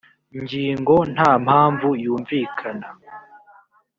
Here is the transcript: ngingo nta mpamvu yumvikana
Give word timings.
ngingo 0.41 0.95
nta 1.13 1.31
mpamvu 1.45 1.89
yumvikana 2.03 2.87